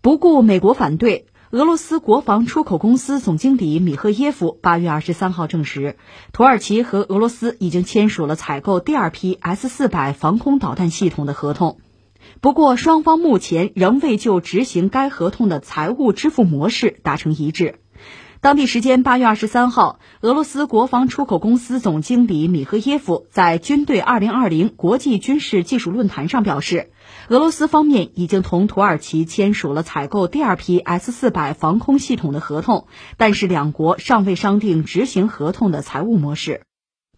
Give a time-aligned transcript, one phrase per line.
[0.00, 5.96] 不顾美国反对，俄罗斯国防出口公司总经理米赫耶夫八月二十三号证实，
[6.32, 11.80] 土耳其和俄罗斯已经签署了采购第二批 S 四百防空导弹系统的合同。
[12.40, 17.80] 不过，双方目前仍未就执行该合同的财务支付模式达成一致。
[18.40, 26.92] 当地时间八月二十三号，俄罗斯国防出口公司总经理米赫耶夫在军队二零二零国际军事技术论坛上表示，
[27.28, 36.62] 俄罗斯方面已经同土耳其签署了采购第二批 S 四百防空系统的合同，但是两国尚未商定执行合同的财务模式。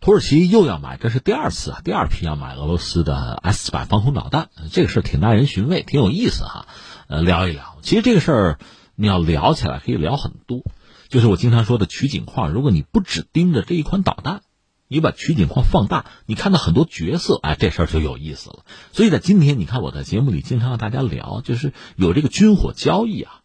[0.00, 6.66] 土耳其又要买，这是第二次啊，第二批要买俄罗斯的 S 四百防空导弹，这个事儿挺耐人寻味，挺有意思哈。
[7.08, 8.58] 呃，聊一聊，其实这个事儿
[8.94, 10.62] 你要聊起来可以聊很多。
[11.08, 14.42] 就是我经常说的取景框，如果你不只盯着这一款导弹，
[14.88, 18.64] 你把取景框放大，你看到很多角色，哎，这事儿就有意思了。
[18.92, 23.40] 所以在今天，你看我在节目里经常让大家聊，就是有这个军火交易啊，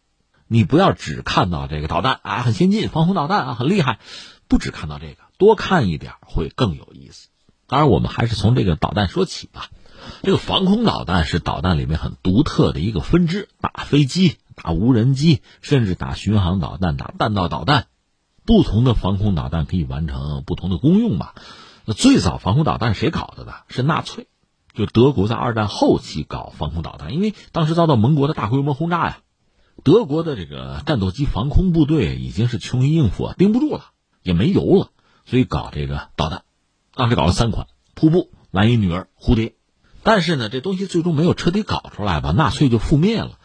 [0.46, 3.98] 你不要只看到这个导弹啊，很先进，防空导弹啊，很厉害，
[4.48, 7.28] 不只看到这个，多看一点会更有意思。
[7.66, 9.70] 当然，我们还是从这个导弹说起吧。
[10.22, 14.36] 这个防空导弹是导弹里面很独特的一个分支，打飞机。
[14.54, 17.86] 打无人机，甚至打巡航导弹、打弹道导弹，
[18.44, 21.34] 不同的防空导弹可以完成不同的功用吧。
[21.84, 23.52] 那最早防空导弹谁搞的呢？
[23.68, 24.28] 是纳粹，
[24.72, 29.18] 就德国在二战后期搞防空导弹，因为当时遭到盟国的大规模轰炸呀，
[29.82, 33.86] 德国的这个战斗机防空部队已经是穷于应付啊，盯不住了，
[34.22, 34.90] 也没油了，
[35.26, 36.44] 所以搞这个导弹。
[36.94, 39.54] 当时搞了三款：瀑布、蓝衣女儿、蝴蝶。
[40.02, 43.38] 但是呢，这东西最终没有彻底搞出来吧，纳粹就覆灭了。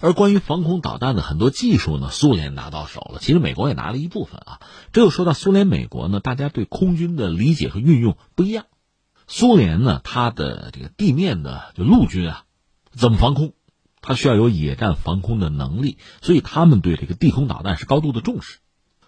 [0.00, 4.60] 而关于防空导弹的很多技术呢，苏联拿到手了，其实美国也拿了一部分啊。
[4.92, 8.66] 这又说到苏联、美国呢，大家对空军的理解和运用不一样。
[9.26, 12.44] 苏联呢，它的这个地面的就陆军啊，
[12.92, 13.54] 怎么防空？
[14.00, 18.58] 它需要有野战防空的能力，所以他们对这个地空导弹是高度的重视。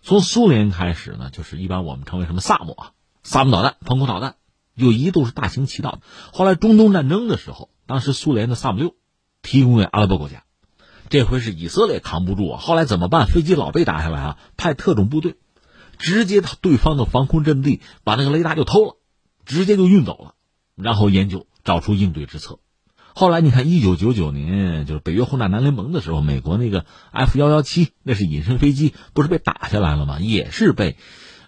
[0.03, 2.91] 从苏联开始呢，就是一般我们称为什么萨姆啊，
[3.23, 4.35] 萨姆导弹、防空导弹，
[4.77, 6.01] 就一度是大行其道。
[6.33, 8.97] 后来中东战争的时候，当时苏联的萨姆六
[9.43, 10.43] 提供给阿拉伯国家。
[11.11, 12.61] 这回是以色列扛不住啊！
[12.61, 13.27] 后来怎么办？
[13.27, 14.39] 飞机老被打下来啊！
[14.59, 15.37] 派特种部队，
[15.99, 18.97] 直接到对方的防空阵地，把那个雷达就偷了，
[19.47, 20.35] 直接就运走了，
[20.77, 22.59] 然后研究找出应对之策。
[23.15, 30.21] 后来你看，一九九九年就是北约轰炸南联盟的时候，美国那个 F 幺幺七那是隐身飞机，不是被打下来了吗？
[30.21, 30.99] 也是被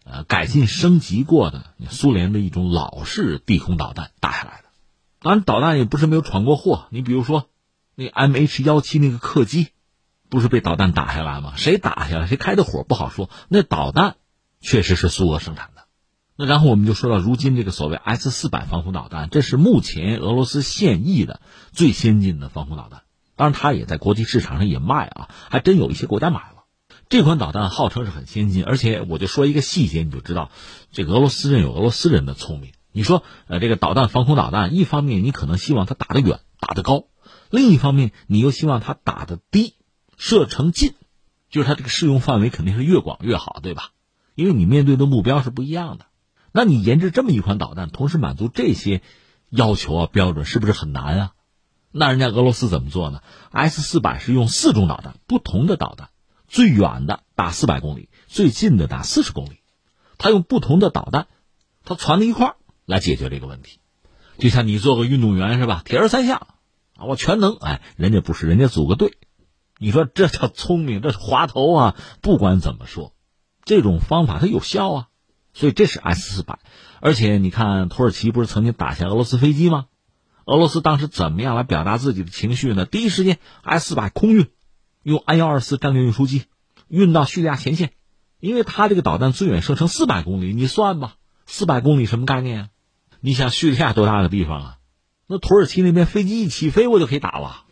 [0.04, 4.64] 呃改进升级过的苏联的一种老式地空导弹打下来的。
[5.20, 7.46] 当然，导弹也不是没有闯过祸，你比如说。
[8.00, 9.68] 那 M H 幺七那个客机，
[10.30, 11.52] 不是被导弹打下来吗？
[11.58, 12.26] 谁打下来？
[12.26, 13.28] 谁开的火不好说。
[13.50, 14.16] 那导弹
[14.58, 15.82] 确实是苏俄生产的。
[16.34, 23.02] 那然后我们就说到如今这个所谓 S 四百防空导弹，这是目前俄罗斯现役的最先进的防空导弹。
[23.36, 26.64] 当然，它也在国际市场上也卖啊，还真有一些国家买了。
[27.10, 30.50] 这款导弹号称是很先进，而且我就说一个细节，你就知道
[30.90, 32.72] 这个俄罗斯人有俄罗斯人的聪明。
[32.92, 37.04] 你说，呃，这个导弹防空导弹，一方面你可能希望它打得远、打得高。
[37.50, 39.74] 另一方面，你又希望它打的低，
[40.16, 40.94] 射程近，
[41.50, 43.90] 就是它这个适用范围肯定是越广越好，对吧？
[44.34, 46.06] 因为你面对的目标是不一样的。
[46.52, 49.02] 那你研制这么一款导弹，同时满足这些
[49.48, 51.32] 要求啊标准，是不是很难啊？
[51.92, 53.20] 那人家俄罗斯怎么做呢
[53.50, 56.10] ？S 四百是用四种导弹，不同的导弹，
[56.46, 59.58] 最远的打四百公里，最近的打四十公里，
[60.16, 61.26] 它用不同的导弹，
[61.84, 63.80] 它攒在一块儿来解决这个问题。
[64.38, 65.82] 就像你做个运动员是吧？
[65.84, 66.46] 铁人三项。
[67.06, 69.14] 我全能，哎，人家不是，人家组个队，
[69.78, 71.96] 你说这叫聪明，这是滑头啊！
[72.20, 73.14] 不管怎么说，
[73.64, 75.08] 这种方法它有效啊，
[75.54, 76.58] 所以这是 S 四百。
[77.00, 79.86] 而且你看，土耳其不是曾经打下俄罗斯飞机吗？
[80.44, 82.84] 俄罗斯当时怎么样来表达自己的情绪呢？
[82.84, 84.48] 第一时间 S 四百空运，
[85.02, 86.44] 用安幺二四战略运输机
[86.88, 87.92] 运到叙利亚前线，
[88.40, 91.14] 因为它这个导弹最远射程四百公里，你算吧，
[91.46, 92.68] 四百公里什么概念啊？
[93.20, 94.76] 你想叙利亚多大个地方啊？
[95.32, 97.62] 那土耳其那边飞机一起飞，我就可以打了。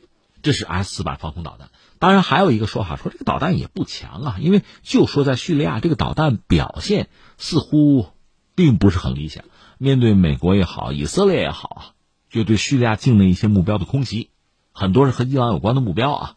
[0.42, 1.70] 这是 S 四百防空导弹。
[1.98, 8.10] 当然还有一个说法，说这个导弹也不强啊，因为就说在叙利亚这个导弹表现似乎
[8.54, 9.42] 并不是很理想。
[9.76, 11.82] 面对美国也好，以色列也好啊，
[12.30, 14.30] 就对叙利亚境内一些目标的空袭，
[14.70, 16.34] 很多是和伊朗有关的目标啊。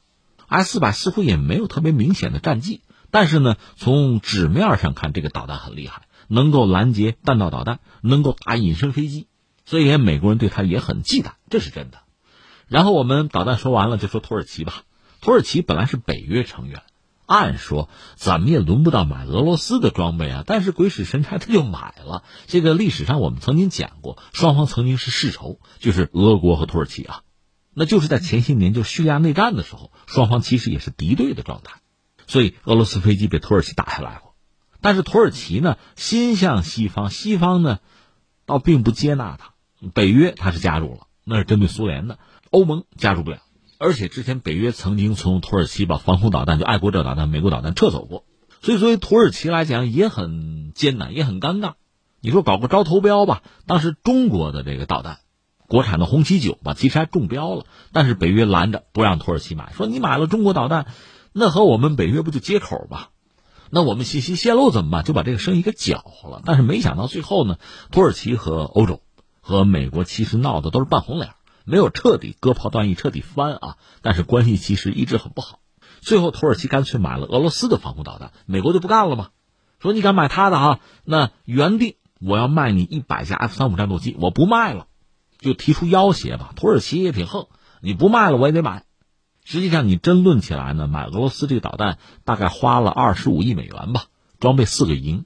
[0.47, 2.81] S 四百似乎也没有特别明显的战绩，
[3.11, 9.27] 但是呢，从纸面上看，这个导弹很厉害，能够拦截弹道导弹，能够打隐身飞机。
[9.71, 11.99] 所以，美国人对他也很忌惮，这是真的。
[12.67, 14.83] 然后我们导弹说完了，就说土耳其吧。
[15.21, 16.83] 土耳其本来是北约成员，
[17.25, 17.87] 按说
[18.17, 20.43] 怎么也轮不到买俄罗斯的装备啊。
[20.45, 22.25] 但是鬼使神差，他就买了。
[22.47, 27.21] 这个历史上我们曾经讲过，双方曾经是世仇，就是俄国和土耳其啊。
[27.73, 31.79] 那就是在前些年就叙利亚内战的时候，双方其实也是敌对的状态，
[32.27, 34.35] 所以俄罗斯飞机被土耳其打下来过。
[34.81, 37.79] 但是土耳其呢，心向西方，西方呢，
[38.45, 39.50] 倒并不接纳它。
[39.93, 42.19] 北约它是加入了，那是针对苏联的，
[42.49, 43.39] 欧盟加入不了。
[43.77, 48.25] 而且之前北约曾经从土耳其把防空导弹，就爱国者导弹、美国导弹撤走过，
[48.61, 51.73] 所以作为土耳其来讲也很艰难，也很尴尬。
[52.19, 55.17] 你说搞个招投标吧，当时中国的这个导弹，
[55.67, 60.85] 国产的红旗九吧，其实还中标了，但是北约拦着不让土耳其买，说你买了中国导弹，
[61.33, 63.09] 那和我们北约不就接口吧？
[63.71, 65.03] 那我们信息泄露怎么办？
[65.03, 66.41] 就把这个生意给搅和了。
[66.45, 67.57] 但是没想到最后呢，
[67.89, 69.01] 土耳其和欧洲
[69.41, 71.33] 和美国其实闹的都是半红脸。
[71.63, 75.59] 没有彻底割袍断义、彻底翻啊，但是关系其实一直很不好。
[75.99, 79.29] 最后，土耳其干脆买了俄罗斯的防空导弹，美国就不干了嘛？
[79.79, 84.87] 说你敢买他的哈，那原定我要卖你一百架 F 三五战斗机，我不卖了，
[85.37, 86.53] 就提出要挟吧。
[86.55, 87.47] 土耳其也挺横，
[87.81, 88.85] 你不卖了我也得买。
[89.45, 94.05] 实际上，你真论起来呢，买俄罗斯这个导弹大概花了二十五亿美元吧，
[94.39, 95.25] 装备四个营。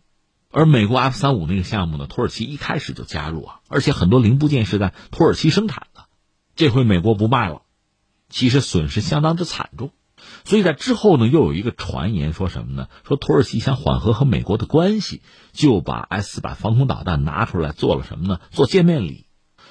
[0.56, 6.06] 而美国 F 三五那个项目呢，土耳其一开始就加入啊，而且很多零部件是在土耳其生产的。
[6.56, 7.64] 这回美国不卖了，
[8.30, 9.92] 其实损失相当之惨重，
[10.46, 12.88] 所以在之后呢，又有一个传言说什么呢？
[13.06, 15.22] 说土耳其想缓和和美国的关系，
[15.52, 18.40] 就把 S 四百防空导弹拿出来做了什么呢？
[18.50, 19.26] 做见面礼。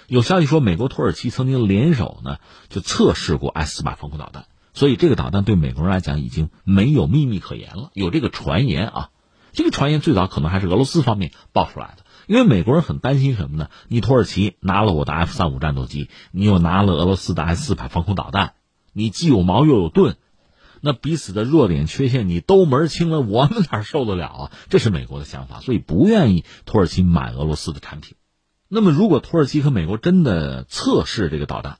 [0.07, 2.37] 有消息说，美国、土耳其曾经联手呢，
[2.69, 4.45] 就测试过 S 四百防空导弹，
[4.75, 7.89] 所以这个导弹对美国人来讲已经没有秘密可言了。
[7.95, 9.09] 有这个传言啊，
[9.55, 12.05] 这个传言最早可能还是俄罗斯方面爆出来的。
[12.27, 13.69] 因为美国人很担心什么呢？
[13.89, 18.55] 你土耳其拿了我的 F 三五战斗机，你又拿了俄罗斯的 S 四百防空导弹，
[18.93, 20.17] 你既有矛又有盾，
[20.81, 24.53] 那彼此的弱点缺陷你都门清了，我们哪受得了啊？
[24.71, 28.17] 这是美国的想法，所以不愿意土耳其买俄罗斯的产品。
[28.69, 31.77] 那么，如果土耳其和美国真的测试这个导弹，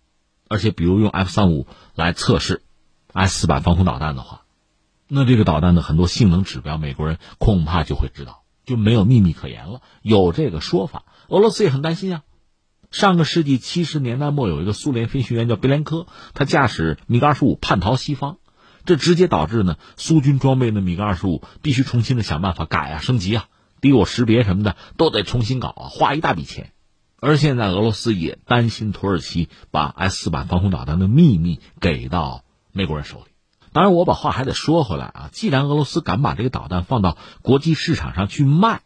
[0.47, 2.63] 而且比如用 F 三五来测试
[3.15, 4.43] S 四百防空导弹的话，
[5.09, 8.43] 那这个导弹的很多性能指标，美国人恐怕就会知道。
[8.65, 9.83] 就没有秘密可言了。
[10.01, 12.23] 有这个说法，俄罗斯也很担心啊。
[12.91, 18.39] 上个世纪七十年代末，有一个苏联飞行员叫别连科，他驾驶米格二十五叛逃西方，
[18.87, 23.49] 这直接导致呢苏军装备的米格二十五必须重新的想办法改啊升级啊，
[23.83, 26.73] 敌我识别什么的都得重新搞啊，花一大笔钱。
[27.21, 33.34] 而现在俄罗斯也担心土耳其把 S 四百防空导弹的秘密给到美国人手里。
[33.75, 35.31] 当然，我把话还得说回来啊！
[35.33, 38.83] 既然俄罗斯敢把这个导弹放到国际市场上去卖，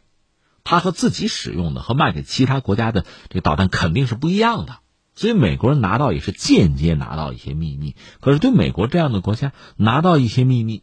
[0.63, 4.79] 它和自己使用的和卖给其他国家的这个导弹肯定是不一样的。
[5.13, 7.95] 所以美国人拿到也是间接拿到一些秘密。
[8.19, 10.81] 可是对美国这样的国家拿到一些秘密，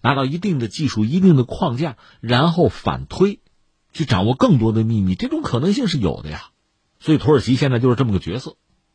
[0.00, 3.40] 拿到一定的技术、一定的框架，然后反推，
[3.92, 6.50] 去掌握更多的秘密，这种可能性是有的呀。
[7.00, 8.54] 所以土耳其现在就是这么个角色。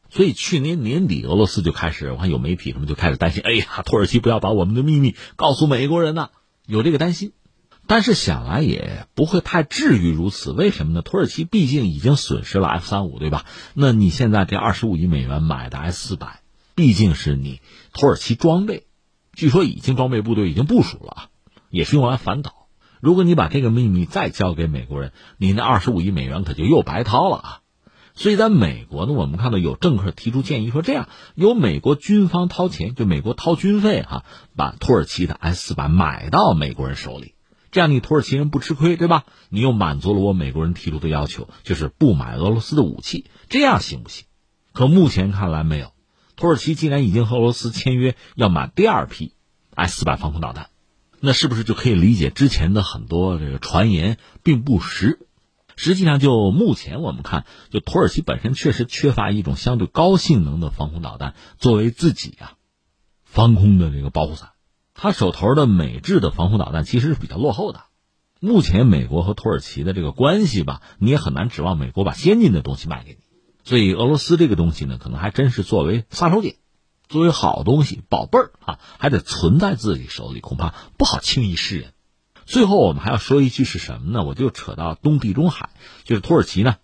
[0.09, 6.29] 所以去年年底，俄罗斯就开始，我看有媒体什么就开始担心，哎呀，土耳其不要把我们的秘密告诉美国人呐，
[6.65, 7.33] 有这个担心。
[7.87, 11.03] 但是想来也不会太至于如此，为什么呢？
[11.03, 13.45] 土耳其毕竟已经损失了 F 三五，对吧？
[13.75, 16.39] 那你现在这二十五亿美元买的 S 四百，
[16.73, 17.61] 毕竟是你
[17.93, 18.87] 土耳其装备，
[19.33, 21.29] 据说已经装备部队已经部署了，
[21.69, 22.67] 也是用来反导。
[23.01, 27.59] 如果你把这个秘密再交给美国人，你那二十五亿美元可就又白掏了啊。
[28.17, 34.23] 所以，在美国呢，我们看到有政客提出建议说，这样由美国军方掏钱，就美国掏军费哈，
[34.55, 37.33] 把土耳其的 S 四百买到美国人手里，
[37.71, 39.25] 这样你土耳其人不吃亏，对吧？
[39.49, 44.25] 你又满足了我美国人提出的要求，就是不买俄罗斯的武器，这样行不行？
[44.71, 45.91] 可目前看来没有。
[46.37, 49.33] 土耳其既然已经和俄罗斯签约要买第二批
[49.75, 50.69] S 四百防空导弹，
[51.19, 55.24] 那是不是就可以理解之前的很多这个传言并不实？
[55.75, 62.53] 实际上，就目前我们看，就土耳其本身确实缺乏一种相对高性能的防空导弹作为自己啊
[63.23, 64.49] 防空的这个保护伞。
[64.93, 67.81] 他手头的美制的防空导弹其实是比较落后的。
[68.39, 73.17] 目前美国和土耳其的这个关系吧，你也很难指望美国把先进的东西卖给你。
[73.63, 76.57] 所以俄罗斯这个东西呢，可能还真是作为杀手锏，
[77.09, 81.93] 作为好东西、宝贝儿啊，还得存在自己手里，恐怕不好轻易示人。
[82.45, 84.23] 最后，我们还要说一句是什么呢？
[84.23, 85.71] 我就扯到东地中海，
[86.03, 86.75] 就是土耳其呢，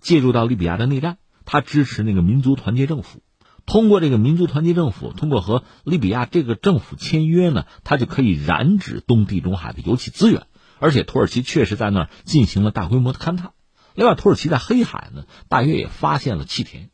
[0.00, 3.22] 介入到利比亚的内战，他支持那个民族团结政府，
[3.66, 10.46] 通过这个民族团结政府，通过和利比亚这个政府签约呢，他就可以染指东地中海的油气资源，
[10.78, 13.52] 而且土耳其确实在那儿进行了大规模的勘探。
[13.94, 16.88] 另外，土耳其在黑海呢，大约也发现了气田，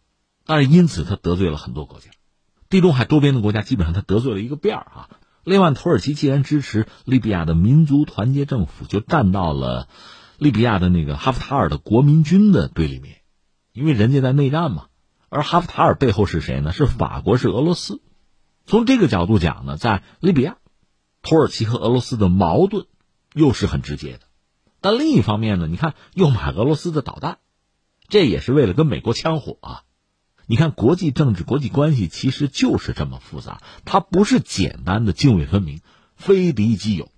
[0.44, 2.10] 但是因此他得罪了很多国家，
[2.68, 5.08] 地中海周边的国家基本上他得罪了一个遍儿啊。
[5.48, 9.88] 另外，土耳其既然支持利比亚的民族团结政府，就站到了
[10.36, 13.22] 利比亚的那个哈夫塔尔的国民军的对立面，
[13.72, 14.88] 因为人家在内战嘛，
[15.30, 16.72] 而哈夫塔尔背后是谁呢？
[16.72, 18.02] 是法国，是俄罗斯。
[18.66, 20.58] 从这个角度讲呢，在利比亚，
[21.22, 22.84] 土耳其和俄罗斯的矛盾
[23.32, 24.20] 又是很直接的。
[24.82, 27.38] 但另一方面呢，你看又买俄罗斯的导弹，
[28.08, 29.82] 这也是为了跟美国枪火啊。
[30.50, 35.82] 你看国际政治、国际关系其实就是这么复杂，它不是简单的泾渭分明、
[36.16, 37.10] 非敌即友、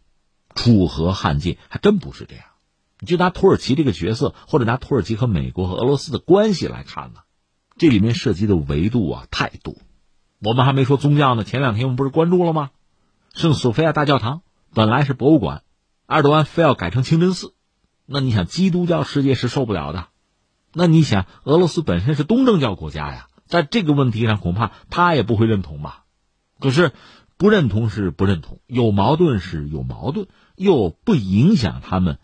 [0.56, 2.44] 楚河汉界，还真不是这样。
[2.98, 7.20] 你就拿土耳其这个角色，或者拿土耳其和美国和俄罗斯的关系来看呢，
[7.78, 9.76] 这里面涉及的维度啊太多。
[10.40, 12.70] 我们还没说宗教呢，前两天我们不是关注了吗？
[13.32, 14.42] 圣索菲亚大教堂
[14.74, 15.62] 本来是博物馆，
[16.06, 17.54] 埃尔多安非要改成清真寺，
[18.06, 20.08] 那你想基督教世界是受不了的。
[20.72, 26.04] 那你想俄罗斯本身是东正教国家呀，在这个问题上恐怕他也不会认同吧？
[26.58, 26.92] 可是
[27.36, 32.18] 不认同是不认同，有矛盾是有矛盾，又不影响他们。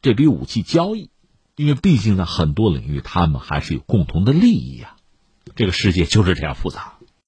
[0.00, 1.10] 这笔武器交易，
[1.54, 4.96] 因为毕竟在很多领域，他们还是有共同的利益呀。
[5.54, 6.93] 这个世界就是这样复杂。